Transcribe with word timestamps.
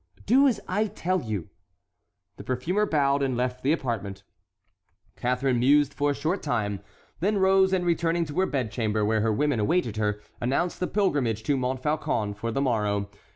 "Do 0.25 0.47
as 0.47 0.59
I 0.67 0.87
tell 0.87 1.21
you." 1.21 1.49
The 2.37 2.43
perfumer 2.43 2.87
bowed 2.87 3.21
and 3.21 3.37
left 3.37 3.61
the 3.61 3.71
apartment. 3.71 4.23
Catharine 5.15 5.59
mused 5.59 5.93
for 5.93 6.09
a 6.09 6.15
short 6.15 6.41
time, 6.41 6.79
then 7.19 7.37
rose 7.37 7.71
and 7.71 7.85
returning 7.85 8.25
to 8.25 8.39
her 8.39 8.47
bedchamber, 8.47 9.05
where 9.05 9.21
her 9.21 9.31
women 9.31 9.59
awaited 9.59 9.97
her, 9.97 10.19
announced 10.41 10.79
the 10.79 10.87
pilgrimage 10.87 11.43
to 11.43 11.55
Montfaucon 11.55 12.33
for 12.33 12.49
the 12.51 12.61
morrow. 12.61 13.11